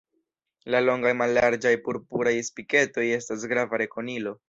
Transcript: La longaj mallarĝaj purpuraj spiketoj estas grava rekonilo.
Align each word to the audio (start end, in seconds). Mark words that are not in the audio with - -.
La 0.75 0.81
longaj 0.85 1.11
mallarĝaj 1.19 1.75
purpuraj 1.89 2.35
spiketoj 2.51 3.09
estas 3.23 3.51
grava 3.53 3.87
rekonilo. 3.87 4.39